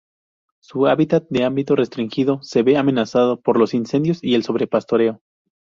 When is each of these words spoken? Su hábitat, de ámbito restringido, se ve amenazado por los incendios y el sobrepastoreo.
Su 0.63 0.87
hábitat, 0.87 1.27
de 1.29 1.43
ámbito 1.43 1.75
restringido, 1.75 2.41
se 2.41 2.63
ve 2.63 2.75
amenazado 2.75 3.39
por 3.39 3.59
los 3.59 3.75
incendios 3.75 4.17
y 4.23 4.33
el 4.33 4.41
sobrepastoreo. 4.43 5.21